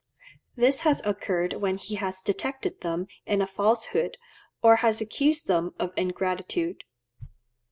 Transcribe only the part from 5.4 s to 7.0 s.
them of ingratitude.